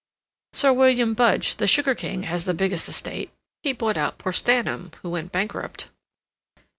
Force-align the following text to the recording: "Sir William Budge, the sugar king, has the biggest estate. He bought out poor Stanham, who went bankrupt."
"Sir 0.53 0.73
William 0.73 1.13
Budge, 1.13 1.57
the 1.57 1.67
sugar 1.67 1.93
king, 1.93 2.23
has 2.23 2.45
the 2.45 2.55
biggest 2.55 2.89
estate. 2.89 3.29
He 3.61 3.71
bought 3.71 3.97
out 3.97 4.17
poor 4.17 4.33
Stanham, 4.33 4.89
who 5.03 5.11
went 5.11 5.31
bankrupt." 5.31 5.89